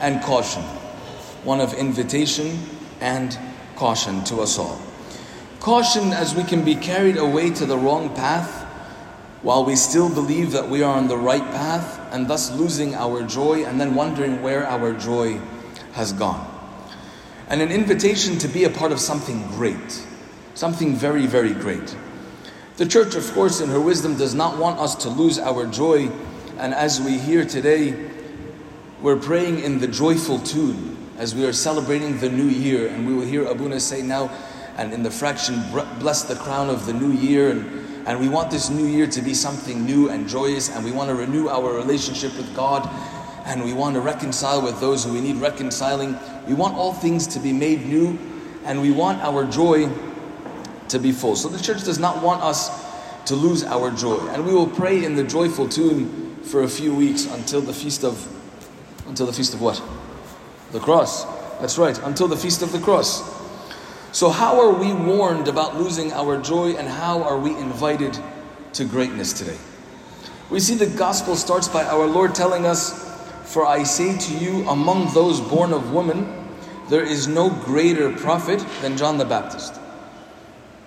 [0.00, 0.62] and caution.
[1.44, 2.58] One of invitation
[3.00, 3.38] and
[3.76, 4.80] caution to us all.
[5.60, 8.64] Caution as we can be carried away to the wrong path
[9.42, 13.22] while we still believe that we are on the right path and thus losing our
[13.22, 15.40] joy and then wondering where our joy
[15.92, 16.52] has gone.
[17.48, 20.04] And an invitation to be a part of something great,
[20.54, 21.96] something very, very great.
[22.76, 26.10] The church, of course, in her wisdom, does not want us to lose our joy.
[26.58, 28.10] And as we hear today,
[29.00, 32.88] we're praying in the joyful tune as we are celebrating the new year.
[32.88, 34.30] And we will hear Abuna say now,
[34.76, 35.62] and in the fraction,
[35.98, 37.50] bless the crown of the new year.
[37.50, 40.70] And, and we want this new year to be something new and joyous.
[40.70, 42.88] And we want to renew our relationship with God.
[43.44, 46.16] And we want to reconcile with those who we need reconciling.
[46.46, 48.18] We want all things to be made new.
[48.64, 49.90] And we want our joy
[50.88, 51.36] to be full.
[51.36, 52.70] So the church does not want us
[53.26, 54.26] to lose our joy.
[54.28, 58.04] And we will pray in the joyful tune for a few weeks until the feast
[58.04, 58.35] of
[59.08, 59.82] until the feast of what?
[60.72, 61.24] The cross.
[61.60, 63.22] That's right, until the feast of the cross.
[64.12, 68.18] So how are we warned about losing our joy and how are we invited
[68.74, 69.58] to greatness today?
[70.48, 72.92] We see the gospel starts by our Lord telling us,
[73.44, 76.46] For I say to you, among those born of woman,
[76.88, 79.74] there is no greater prophet than John the Baptist.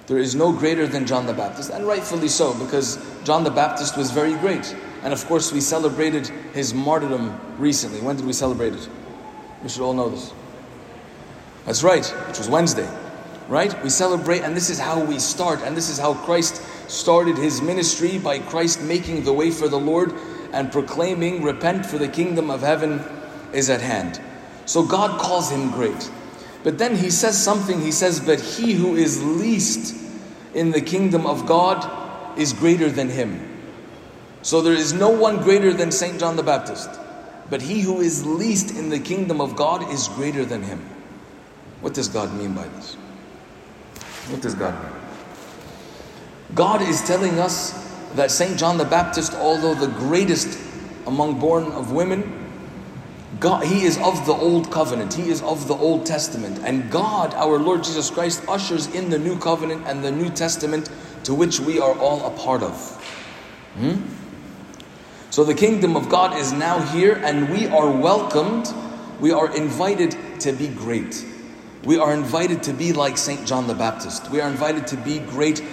[0.07, 3.95] There is no greater than John the Baptist, and rightfully so, because John the Baptist
[3.95, 4.75] was very great.
[5.03, 8.01] And of course, we celebrated his martyrdom recently.
[8.01, 8.89] When did we celebrate it?
[9.63, 10.33] We should all know this.
[11.65, 12.89] That's right, which was Wednesday,
[13.47, 13.81] right?
[13.83, 17.61] We celebrate, and this is how we start, and this is how Christ started his
[17.61, 20.13] ministry by Christ making the way for the Lord
[20.51, 23.03] and proclaiming, Repent, for the kingdom of heaven
[23.53, 24.19] is at hand.
[24.65, 26.09] So God calls him great.
[26.63, 29.95] But then he says something, he says, But he who is least
[30.53, 33.58] in the kingdom of God is greater than him.
[34.41, 36.19] So there is no one greater than St.
[36.19, 36.89] John the Baptist.
[37.49, 40.79] But he who is least in the kingdom of God is greater than him.
[41.81, 42.95] What does God mean by this?
[44.29, 44.93] What does God mean?
[46.55, 47.73] God is telling us
[48.15, 48.57] that St.
[48.57, 50.59] John the Baptist, although the greatest
[51.07, 52.39] among born of women,
[53.39, 55.13] God, he is of the old covenant.
[55.13, 56.59] He is of the Old Testament.
[56.63, 60.89] And God, our Lord Jesus Christ, ushers in the new covenant and the New Testament
[61.23, 62.73] to which we are all a part of.
[63.75, 64.01] Hmm?
[65.39, 68.73] So the kingdom of God is now here and we are welcomed.
[69.21, 71.25] We are invited to be great.
[71.85, 73.47] We are invited to be like St.
[73.47, 74.29] John the Baptist.
[74.31, 75.63] We are invited to be great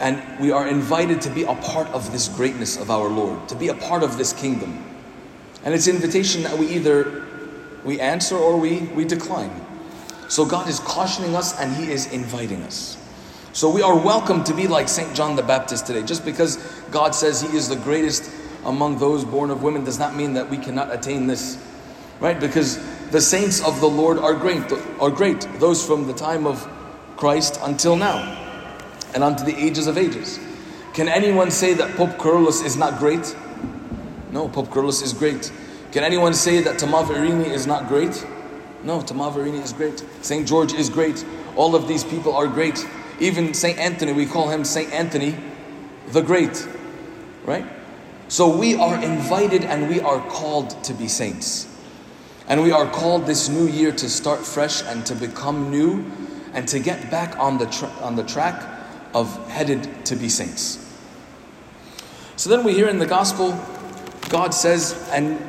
[0.00, 3.54] and we are invited to be a part of this greatness of our Lord, to
[3.54, 4.84] be a part of this kingdom.
[5.64, 7.24] And it's invitation that we either
[7.86, 9.64] we answer or we, we decline.
[10.28, 12.98] So God is cautioning us and He is inviting us.
[13.54, 15.16] So we are welcome to be like St.
[15.16, 16.02] John the Baptist today.
[16.02, 16.58] Just because
[16.90, 18.30] God says He is the greatest
[18.64, 21.58] among those born of women does not mean that we cannot attain this.
[22.20, 22.38] Right?
[22.38, 22.78] Because
[23.10, 24.62] the saints of the Lord are great,
[25.00, 25.46] are great.
[25.58, 26.68] Those from the time of
[27.16, 28.36] Christ until now.
[29.14, 30.38] And unto the ages of ages.
[30.92, 33.34] Can anyone say that Pope Kyrillos is not great?
[34.32, 35.52] No, Pope Kyrillos is great.
[35.92, 38.24] Can anyone say that Tamav Irini is not great?
[38.84, 40.04] No, Tamav Irini is great.
[40.22, 40.46] St.
[40.46, 41.24] George is great.
[41.56, 42.86] All of these people are great.
[43.18, 43.78] Even St.
[43.78, 44.92] Anthony, we call him St.
[44.92, 45.36] Anthony
[46.08, 46.66] the Great.
[47.44, 47.66] Right?
[48.30, 51.66] So we are invited and we are called to be saints.
[52.46, 56.08] And we are called this new year to start fresh and to become new
[56.54, 58.62] and to get back on the, tra- on the track
[59.14, 60.78] of headed to be saints.
[62.36, 63.50] So then we hear in the gospel
[64.28, 65.40] God says, and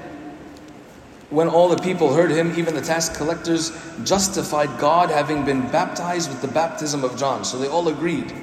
[1.29, 3.71] when all the people heard him, even the tax collectors
[4.03, 7.45] justified God having been baptized with the baptism of John.
[7.45, 8.33] So they all agreed.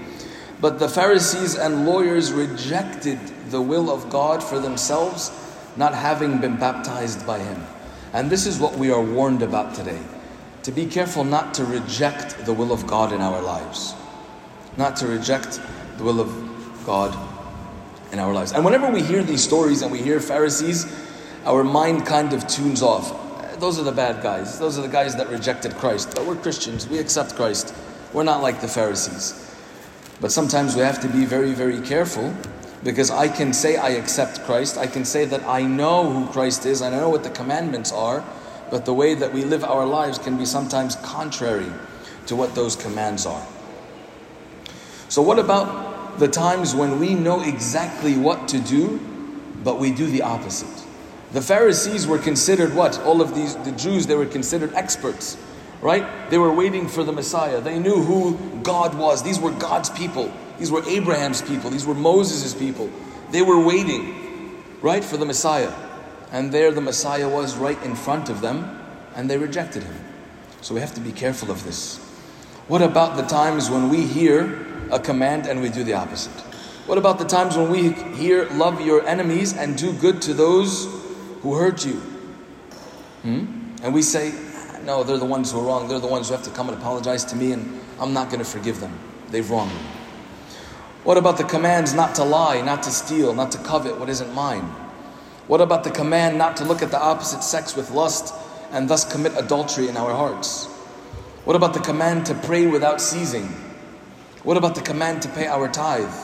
[0.60, 3.19] But the Pharisees and lawyers rejected
[3.50, 5.31] the will of God for themselves,
[5.76, 7.64] not having been baptized by him.
[8.12, 10.00] And this is what we are warned about today
[10.64, 13.94] to be careful not to reject the will of God in our lives,
[14.76, 15.60] not to reject
[15.96, 17.16] the will of God
[18.12, 18.52] in our lives.
[18.52, 20.87] And whenever we hear these stories and we hear Pharisees,
[21.44, 23.14] our mind kind of tunes off.
[23.60, 24.58] Those are the bad guys.
[24.58, 26.12] Those are the guys that rejected Christ.
[26.14, 26.88] But we're Christians.
[26.88, 27.75] We accept Christ.
[28.12, 29.48] We're not like the Pharisees.
[30.20, 32.35] But sometimes we have to be very, very careful
[32.85, 36.65] Because I can say I accept Christ, I can say that I know who Christ
[36.65, 38.25] is, and I know what the commandments are,
[38.70, 41.73] but the way that we live our lives can be sometimes contrary
[42.26, 43.44] to what those commands are.
[45.09, 49.00] So, what about the times when we know exactly what to do,
[49.65, 50.85] but we do the opposite?
[51.32, 53.00] The Pharisees were considered what?
[53.00, 55.37] All of these, the Jews, they were considered experts,
[55.81, 56.31] right?
[56.31, 57.61] They were waiting for the Messiah.
[57.61, 59.23] They knew who God was.
[59.23, 60.33] These were God's people.
[60.59, 61.71] These were Abraham's people.
[61.71, 62.91] These were Moses' people.
[63.31, 65.73] They were waiting, right, for the Messiah.
[66.33, 68.81] And there the Messiah was right in front of them,
[69.15, 69.97] and they rejected him.
[70.61, 71.99] So we have to be careful of this.
[72.67, 76.33] What about the times when we hear a command and we do the opposite?
[76.87, 80.87] What about the times when we hear, love your enemies and do good to those
[81.43, 81.95] who hurt you.
[83.23, 83.75] Hmm?
[83.83, 84.33] And we say,
[84.88, 85.87] no, they're the ones who are wrong.
[85.87, 88.38] They're the ones who have to come and apologize to me, and I'm not going
[88.38, 88.99] to forgive them.
[89.29, 89.81] They've wronged me.
[91.05, 94.32] What about the commands not to lie, not to steal, not to covet what isn't
[94.32, 94.64] mine?
[95.46, 98.35] What about the command not to look at the opposite sex with lust
[98.70, 100.64] and thus commit adultery in our hearts?
[101.44, 103.44] What about the command to pray without ceasing?
[104.43, 106.17] What about the command to pay our tithe?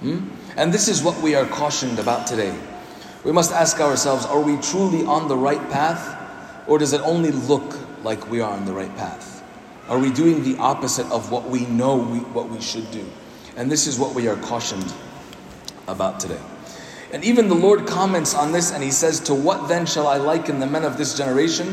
[0.00, 0.28] Hmm?
[0.58, 2.54] And this is what we are cautioned about today.
[3.24, 6.16] We must ask ourselves are we truly on the right path,
[6.68, 9.44] or does it only look like we are on the right path?
[9.88, 13.06] Are we doing the opposite of what we know we, what we should do?
[13.56, 14.92] And this is what we are cautioned
[15.86, 16.40] about today.
[17.12, 20.18] And even the Lord comments on this and He says, To what then shall I
[20.18, 21.66] liken the men of this generation?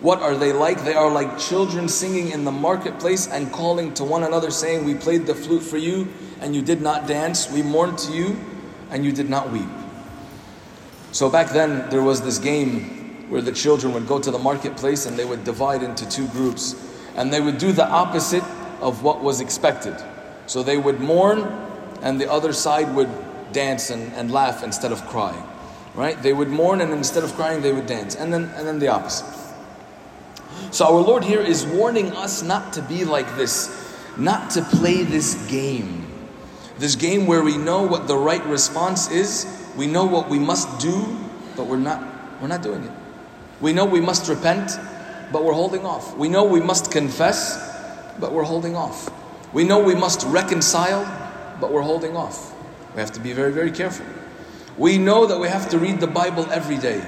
[0.00, 0.84] What are they like?
[0.84, 4.94] They are like children singing in the marketplace and calling to one another, saying, We
[4.94, 6.08] played the flute for you,
[6.40, 7.50] and you did not dance.
[7.50, 8.38] We mourned to you,
[8.90, 9.68] and you did not weep.
[11.12, 15.06] So back then, there was this game where the children would go to the marketplace
[15.06, 16.74] and they would divide into two groups.
[17.16, 18.44] And they would do the opposite
[18.80, 19.96] of what was expected.
[20.46, 21.40] So they would mourn,
[22.02, 23.08] and the other side would
[23.52, 25.42] dance and, and laugh instead of crying.
[25.94, 26.20] Right?
[26.20, 28.14] They would mourn, and instead of crying, they would dance.
[28.16, 29.26] And then, and then the opposite.
[30.70, 33.70] So our Lord here is warning us not to be like this,
[34.16, 36.06] not to play this game.
[36.78, 40.80] This game where we know what the right response is, we know what we must
[40.80, 41.16] do,
[41.56, 42.02] but we're not,
[42.40, 42.90] we're not doing it.
[43.64, 44.78] We know we must repent,
[45.32, 46.14] but we're holding off.
[46.18, 47.56] We know we must confess,
[48.20, 49.10] but we're holding off.
[49.54, 51.02] We know we must reconcile,
[51.62, 52.54] but we're holding off.
[52.94, 54.04] We have to be very, very careful.
[54.76, 57.02] We know that we have to read the Bible every day.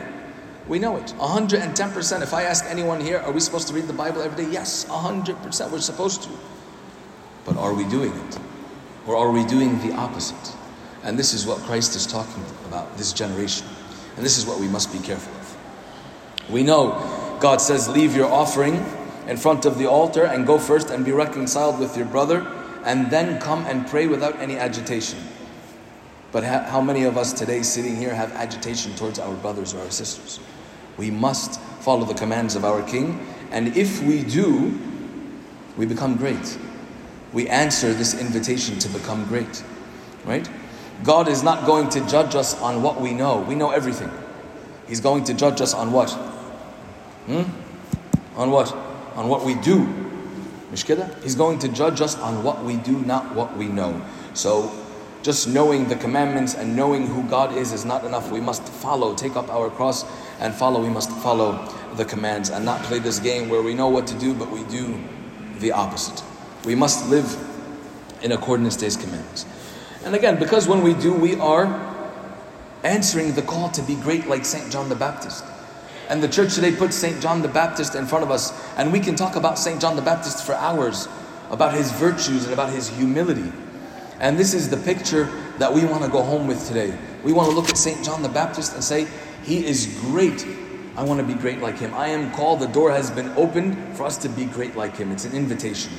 [0.67, 1.13] We know it.
[1.19, 2.23] 110%.
[2.23, 4.51] If I ask anyone here, are we supposed to read the Bible every day?
[4.51, 5.71] Yes, 100%.
[5.71, 6.31] We're supposed to.
[7.45, 8.39] But are we doing it?
[9.07, 10.57] Or are we doing the opposite?
[11.03, 13.67] And this is what Christ is talking about, this generation.
[14.17, 15.36] And this is what we must be careful.
[16.51, 18.85] We know God says, Leave your offering
[19.27, 22.47] in front of the altar and go first and be reconciled with your brother,
[22.85, 25.19] and then come and pray without any agitation.
[26.33, 29.91] But how many of us today sitting here have agitation towards our brothers or our
[29.91, 30.39] sisters?
[30.97, 34.79] We must follow the commands of our King, and if we do,
[35.77, 36.59] we become great.
[37.33, 39.63] We answer this invitation to become great,
[40.25, 40.49] right?
[41.03, 43.41] God is not going to judge us on what we know.
[43.41, 44.11] We know everything.
[44.89, 46.17] He's going to judge us on what?
[47.27, 47.43] Hmm?
[48.37, 48.73] On what?
[49.17, 49.87] On what we do.
[50.71, 54.01] He's going to judge us on what we do, not what we know.
[54.35, 54.71] So,
[55.23, 58.31] just knowing the commandments and knowing who God is is not enough.
[58.31, 60.05] We must follow, take up our cross
[60.39, 60.81] and follow.
[60.81, 64.15] We must follow the commands and not play this game where we know what to
[64.19, 65.03] do, but we do
[65.59, 66.23] the opposite.
[66.65, 67.37] We must live
[68.23, 69.47] in accordance to His commandments.
[70.05, 71.67] And again, because when we do, we are
[72.85, 74.71] answering the call to be great like St.
[74.71, 75.45] John the Baptist.
[76.09, 77.21] And the church today puts St.
[77.21, 79.81] John the Baptist in front of us, and we can talk about St.
[79.81, 81.09] John the Baptist for hours,
[81.51, 83.53] about his virtues and about his humility.
[84.21, 85.25] And this is the picture
[85.59, 86.97] that we want to go home with today.
[87.23, 88.05] We want to look at St.
[88.05, 89.07] John the Baptist and say,
[89.43, 90.47] He is great.
[90.97, 91.93] I want to be great like him.
[91.93, 95.13] I am called, the door has been opened for us to be great like him.
[95.13, 95.93] It's an invitation.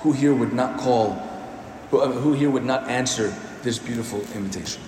[0.00, 1.22] Who here would not call
[1.92, 3.32] who, uh, who here would not answer
[3.62, 4.82] this beautiful invitation?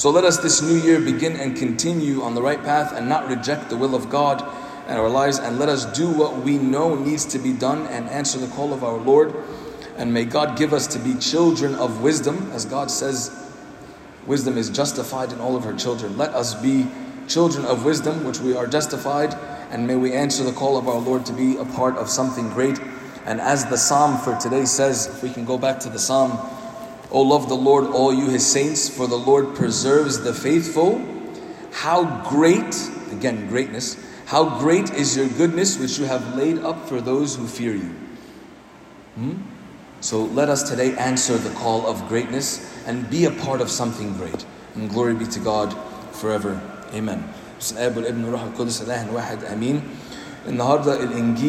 [0.00, 3.28] So let us this new year begin and continue on the right path and not
[3.28, 4.40] reject the will of God
[4.88, 5.38] in our lives.
[5.38, 8.72] And let us do what we know needs to be done and answer the call
[8.72, 9.34] of our Lord.
[9.98, 13.30] And may God give us to be children of wisdom, as God says,
[14.26, 16.16] wisdom is justified in all of her children.
[16.16, 16.86] Let us be
[17.28, 19.34] children of wisdom, which we are justified,
[19.70, 22.48] and may we answer the call of our Lord to be a part of something
[22.48, 22.80] great
[23.26, 26.38] and as the psalm for today says, we can go back to the psalm,
[27.11, 31.01] O love the Lord, all you his saints, for the Lord preserves the faithful.
[31.71, 32.75] How great,
[33.11, 37.47] again, greatness, how great is your goodness which you have laid up for those who
[37.47, 37.95] fear you.
[39.15, 39.33] Hmm?
[40.01, 44.13] So let us today answer the call of greatness and be a part of something
[44.17, 44.45] great.
[44.75, 45.73] And glory be to God
[46.11, 46.61] forever.
[46.93, 47.23] Amen.
[47.59, 49.81] بسم الآب والابن والروح القدس إله واحد آمين.
[50.47, 51.48] النهارده الإنجيل